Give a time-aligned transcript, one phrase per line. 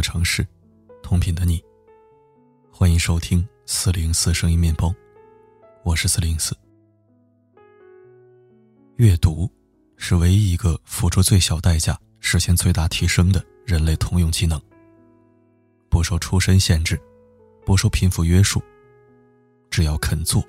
[0.00, 0.46] 的城市，
[1.02, 1.62] 同频的你。
[2.72, 4.94] 欢迎收听四零四声音面包，
[5.84, 6.56] 我是四零四。
[8.96, 9.46] 阅读
[9.98, 14.58] 是唯一一个付出最小代价实现最大提升的人类通用技能，
[15.90, 16.98] 不受出身限制，
[17.66, 18.62] 不受贫富约束，
[19.68, 20.42] 只要肯做，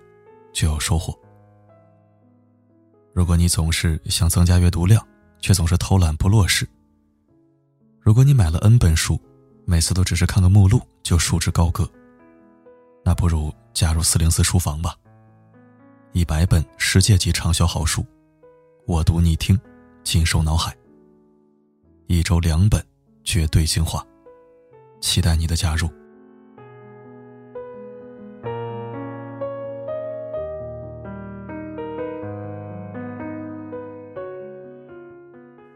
[0.54, 1.14] 就有收获。
[3.14, 5.06] 如果你总是想增加阅读量，
[5.42, 6.66] 却总是偷懒不落实；
[8.00, 9.20] 如果你买了 N 本书，
[9.72, 11.90] 每次都只是看个目录就束之高阁，
[13.06, 14.94] 那不如加入四零四书房吧。
[16.12, 18.06] 一百本世界级畅销好书。
[18.86, 19.58] 我读你听，
[20.04, 20.76] 尽收脑海。
[22.08, 22.86] 一周两本，
[23.24, 24.06] 绝对精华，
[25.00, 25.88] 期待你的加入。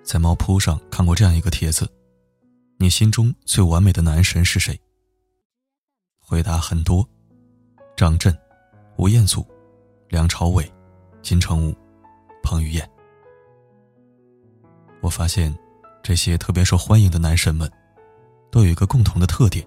[0.03, 1.89] 在猫扑上看过这样一个帖子：
[2.85, 4.79] 你心中最完美的男神是谁？
[6.19, 7.03] 回答很多：
[7.97, 8.31] 张震、
[8.95, 9.43] 吴彦祖、
[10.07, 10.71] 梁朝伟、
[11.23, 11.75] 金城武、
[12.43, 12.87] 彭于晏。
[15.01, 15.51] 我发现，
[16.03, 17.67] 这些特别受欢迎的男神们，
[18.51, 19.65] 都有一个共同的特点：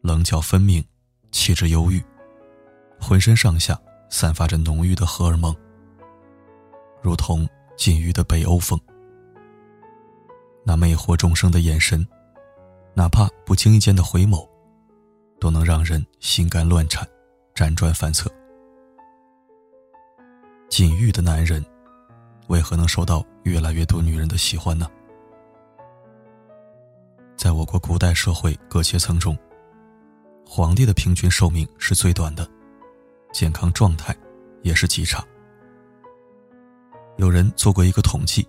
[0.00, 0.82] 棱角分明，
[1.30, 2.02] 气质忧郁，
[2.98, 3.78] 浑身上下
[4.08, 5.54] 散发着浓郁的荷尔蒙，
[7.02, 8.80] 如同禁欲的北欧风。
[10.70, 12.06] 那魅惑众生的眼神，
[12.94, 14.48] 哪怕不经意间的回眸，
[15.40, 17.04] 都能让人心肝乱颤，
[17.56, 18.30] 辗转反侧。
[20.68, 21.60] 禁欲的男人。
[22.46, 24.88] 为何能受到越来越多女人的喜欢呢？
[27.36, 29.36] 在我国古代社会各阶层中，
[30.46, 32.48] 皇帝的平均寿命是最短的，
[33.32, 34.16] 健康状态
[34.62, 35.24] 也是极差。
[37.16, 38.46] 有人做过一个统计，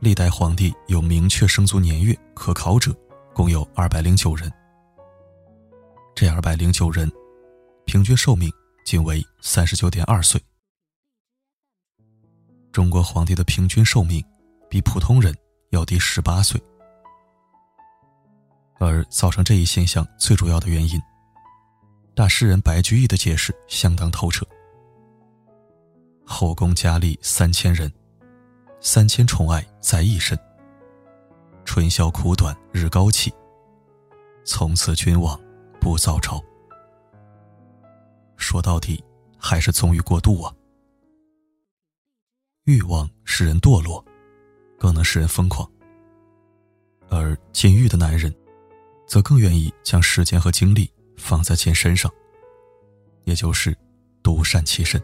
[0.00, 2.94] 历代皇帝有明确生卒年月可考者，
[3.34, 4.52] 共有二百零九人。
[6.14, 7.10] 这二百零九人，
[7.84, 8.48] 平均寿命
[8.84, 10.40] 仅为三十九点二岁。
[12.70, 14.24] 中国皇帝的平均寿命
[14.70, 15.34] 比普通人
[15.70, 16.62] 要低十八岁，
[18.78, 21.00] 而造成这一现象最主要的原因，
[22.14, 24.46] 大诗人白居易的解释相当透彻：
[26.24, 27.92] 后宫佳丽三千人，
[28.80, 30.38] 三千宠爱在一身。
[31.64, 33.32] 春宵苦短日高起，
[34.44, 35.38] 从此君王
[35.80, 36.42] 不早朝。
[38.36, 39.02] 说到底，
[39.36, 40.54] 还是纵欲过度啊。
[42.64, 44.04] 欲望使人堕落，
[44.78, 45.68] 更能使人疯狂。
[47.10, 48.34] 而禁欲的男人，
[49.06, 52.10] 则更愿意将时间和精力放在健身上，
[53.24, 53.76] 也就是
[54.22, 55.02] 独善其身。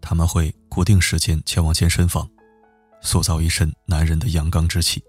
[0.00, 2.30] 他们会固定时间前往健身房，
[3.00, 5.02] 塑造一身男人的阳刚之气。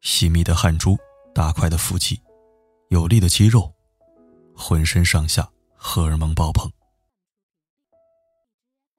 [0.00, 0.96] 细密的汗珠，
[1.34, 2.22] 大块的腹肌，
[2.88, 3.74] 有力的肌肉，
[4.54, 6.70] 浑身上下荷尔蒙爆棚。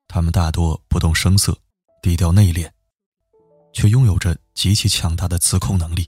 [0.09, 1.57] 他们大多不动声色，
[2.01, 2.69] 低调内敛，
[3.71, 6.05] 却拥有着极其强大的自控能力。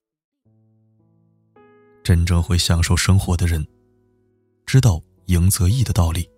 [2.04, 3.66] 真正会享受生活的人，
[4.66, 6.30] 知道赢则易的道理。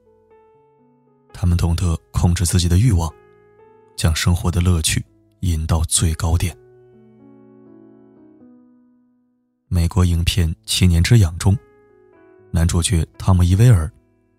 [1.34, 3.12] 他们懂得控制自己的欲望，
[3.98, 5.04] 将生活的乐趣
[5.42, 6.56] 引到最高点。
[9.68, 11.58] 美国影片《七年之痒》中，
[12.52, 13.92] 男主角汤姆·伊威尔，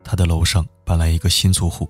[0.04, 1.88] 他的楼上搬来一个新租户。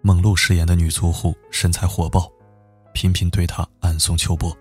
[0.00, 2.30] 梦露饰演的女租户身材火爆，
[2.94, 4.56] 频频对他暗送秋波。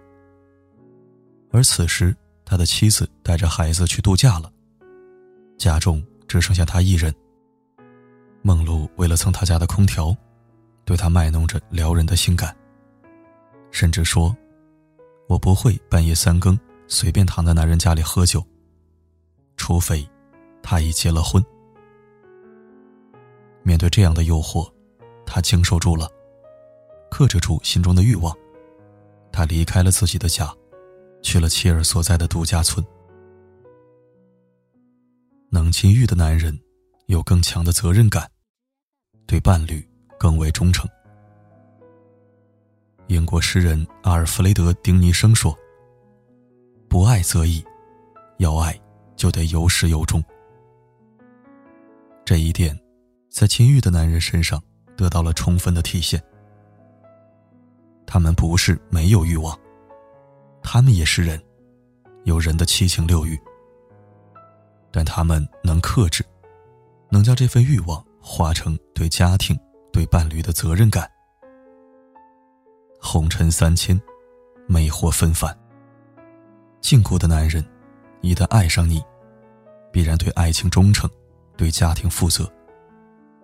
[1.51, 2.13] 而此时，
[2.43, 4.51] 他的妻子带着孩子去度假了，
[5.57, 7.13] 家中只剩下他一人。
[8.47, 10.15] 梦露为了蹭他家的空调，
[10.85, 12.55] 对他卖弄着撩人的性感，
[13.71, 14.33] 甚至说
[15.27, 16.57] ：“我不会半夜三更
[16.87, 18.41] 随便躺在男人家里喝酒，
[19.57, 20.09] 除非
[20.63, 21.43] 他已结了婚。”
[23.63, 24.65] 面对这样的诱惑。
[25.29, 26.09] 他经受住了，
[27.11, 28.33] 克制住心中的欲望，
[29.29, 30.55] 他离开了自己的家，
[31.21, 32.83] 去了妻儿所在的度假村。
[35.49, 36.57] 能禁欲的男人，
[37.07, 38.31] 有更强的责任感，
[39.27, 39.87] 对伴侣
[40.17, 40.89] 更为忠诚。
[43.07, 45.55] 英国诗人阿尔弗雷德·丁尼生说
[46.89, 47.63] ：“不爱则已，
[48.37, 48.75] 要爱
[49.15, 50.23] 就得有始有终。”
[52.25, 52.75] 这一点，
[53.29, 54.59] 在禁欲的男人身上。
[54.97, 56.19] 得到了充分的体现。
[58.07, 59.55] 他们不是没有欲望，
[60.63, 61.39] 他们也是人，
[62.23, 63.39] 有人的七情六欲。
[64.91, 66.25] 但他们能克制，
[67.11, 69.57] 能将这份欲望化成对家庭、
[69.89, 71.09] 对伴侣的责任感。
[72.99, 73.99] 红尘三千，
[74.67, 75.57] 魅惑纷繁，
[76.81, 77.63] 禁锢的男人，
[78.19, 79.01] 一旦爱上你，
[79.93, 81.09] 必然对爱情忠诚，
[81.55, 82.51] 对家庭负责，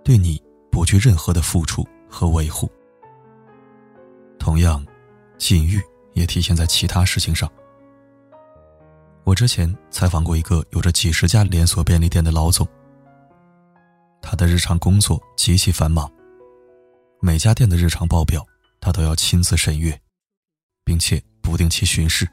[0.03, 2.69] 对你不惧任何的付出和维护。
[4.38, 4.86] 同样，
[5.38, 5.81] 禁欲
[6.12, 7.50] 也体现在其他事情上。
[9.24, 12.68] 我之前采访过一个有着几十家连锁便利店的老总，
[14.24, 16.12] 他的日常工作极其繁忙，
[17.20, 18.44] 每家店的日常报表
[18.81, 20.02] 他都要亲自审阅，
[20.84, 22.28] 并且不定期巡视。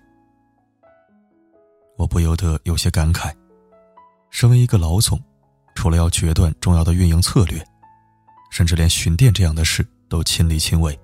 [1.98, 3.34] 我不由得有些感慨，
[4.30, 5.20] 身为一个老总，
[5.74, 7.62] 除了要决断重要的运营策略，
[8.50, 10.98] 甚至连巡店这样的事都亲力亲为，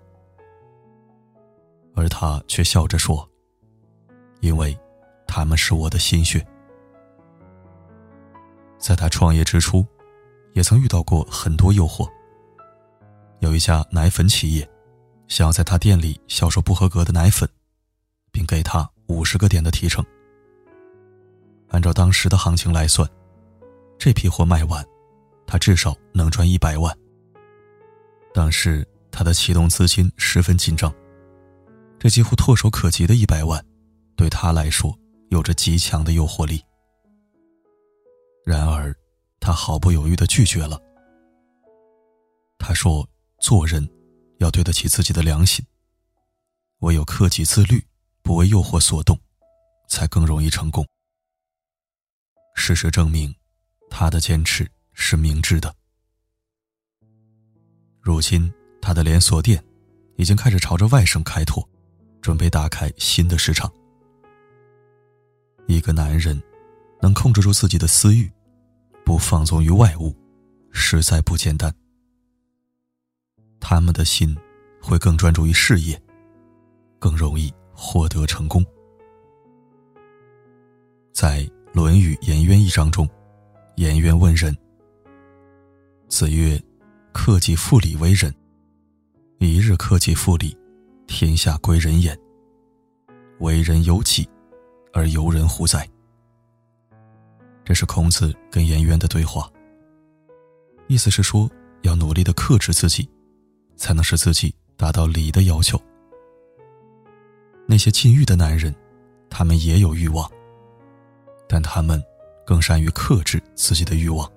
[1.95, 3.29] 而他却笑着说
[4.41, 4.75] ：“因为。”
[5.29, 6.47] 他们是我的心血。
[8.79, 9.85] 在他创业之初，
[10.57, 12.11] 也曾遇到过很多诱惑。
[13.41, 14.67] 有一家奶粉企业，
[15.29, 17.47] 想要在他店里销售不合格的奶粉，
[18.33, 20.03] 并给他五十个点的提成。
[21.69, 23.07] 按照当时的行情来算，
[23.99, 24.83] 这批货卖完，
[25.47, 26.97] 他至少能赚一百万。
[28.33, 30.91] 当时他的启动资金十分紧张，
[31.99, 33.63] 这几乎唾手可及的一百万，
[34.17, 34.97] 对他来说。
[35.31, 36.63] 有着极强的诱惑力，
[38.45, 38.95] 然而，
[39.41, 40.81] 他毫不犹豫的拒绝了。
[42.59, 43.09] 他说
[43.41, 43.89] ：“做人
[44.39, 45.65] 要对得起自己的良心，
[46.81, 47.87] 唯有克己自律，
[48.23, 49.19] 不为诱惑所动，
[49.89, 50.87] 才更容易成功。”
[52.55, 53.35] 事实证明，
[53.91, 55.75] 他的坚持是明智的。
[58.01, 59.63] 如今，他的连锁店
[60.17, 61.69] 已经开始朝着外省开拓，
[62.23, 63.71] 准备打开新的市场。
[65.67, 66.41] 一个男人
[67.03, 68.33] 能控制住自己的私欲，
[69.07, 70.13] 不放纵于外物，
[70.73, 71.73] 实在不简单。
[73.61, 74.37] 他们的心
[74.83, 75.99] 会更专注于事业，
[76.99, 78.67] 更容易获得成功。
[81.13, 81.43] 在
[81.73, 83.09] 《论语颜渊》一章中，
[83.77, 84.53] 颜渊问仁
[86.11, 86.61] ：“子曰
[87.15, 88.35] ：‘克己复礼为仁。
[89.39, 90.59] 一日克己复礼，
[91.07, 92.19] 天下归仁焉。
[93.39, 94.29] 为人由己。’”
[94.93, 95.87] 而由人乎哉？
[97.67, 99.51] 这是孔子跟颜渊的对话。
[100.87, 101.51] 意思是说，
[101.83, 103.11] 要努力的克制自己，
[103.77, 105.77] 才能使自己达到礼的要求。
[107.67, 108.73] 那些禁欲的男人，
[109.29, 110.31] 他们也有欲望，
[111.49, 112.01] 但他们
[112.47, 114.31] 更善于克制自己的欲望。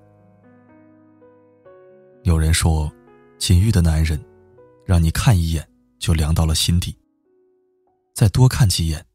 [2.24, 2.92] 有人说，
[3.38, 4.20] 禁欲的男人，
[4.86, 5.64] 让你看一眼
[6.00, 6.98] 就凉到了心底，
[8.16, 9.06] 再多看几眼。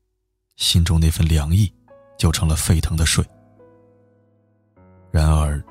[0.55, 1.69] 心中那份凉意，
[2.16, 3.25] 就成了沸腾的水。
[5.14, 5.62] 然而，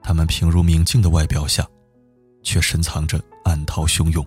[0.00, 1.66] 他们平如明镜的外表下，
[2.44, 4.24] 却深藏着暗涛汹涌。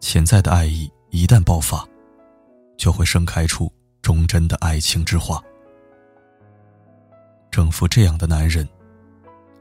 [0.00, 1.86] 潜在的爱意一旦爆发，
[2.78, 3.70] 就会盛开出
[4.00, 5.38] 忠贞的爱情之花。
[7.50, 8.66] 征服这样的男人，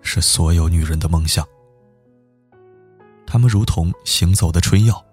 [0.01, 1.45] 是所有女人的梦想。
[3.27, 5.06] 他们如同行走的春药，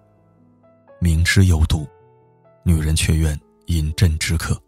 [1.01, 1.85] 明知有毒，
[2.63, 3.37] 女人却愿。
[3.67, 4.59] 饮鸩止渴。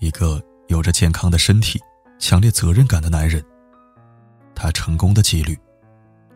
[0.00, 1.80] 一个有着健康的身体、
[2.18, 3.44] 强烈责任感的男人，
[4.54, 5.58] 他成功的几率，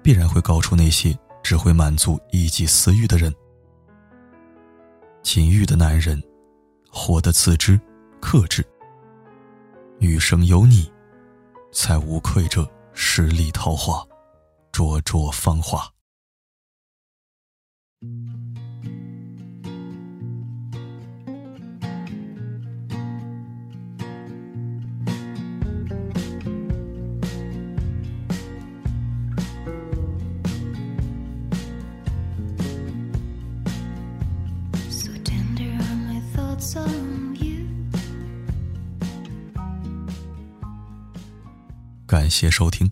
[0.02, 3.34] 必然会高出那些只会满足一己私欲的人。
[5.22, 6.22] 禁欲的男人，
[6.90, 7.80] 活得自知、
[8.20, 8.64] 克制。
[9.98, 10.90] 余生有你，
[11.72, 14.02] 才无愧这十里桃花，
[14.72, 15.86] 灼灼芳华。
[42.06, 42.90] 感谢收听。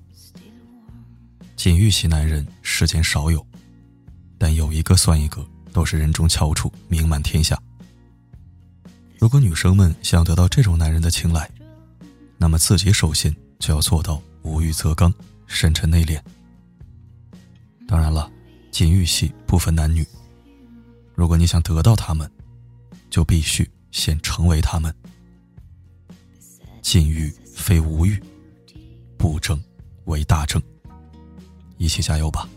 [1.57, 3.45] 禁欲系男人世间少有，
[4.39, 7.61] 但有一个算一个，都是人中翘楚，名满天下。
[9.19, 11.51] 如果女生们想得到这种男人的青睐，
[12.37, 15.13] 那么自己首先就要做到无欲则刚、
[15.47, 16.21] 深沉内敛。
[17.89, 18.31] 当然了，
[18.71, 20.07] 禁欲系不分男女。
[21.17, 22.31] 如果你想得到他们，
[23.11, 24.95] 就必须先成为他们。
[26.83, 28.23] 禁欲非无欲。
[29.19, 29.61] 不争
[30.05, 30.63] 为大争，
[31.77, 32.49] 一起加油吧！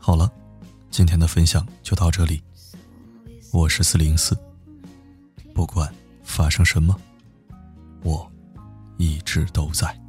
[0.00, 0.28] 好了，
[0.90, 2.42] 今天的分享就到这里。
[3.52, 4.36] 我是四零四，
[5.54, 5.94] 不管
[6.24, 7.00] 发生什么，
[8.02, 8.28] 我
[8.98, 9.99] 一直都在。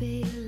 [0.00, 0.39] be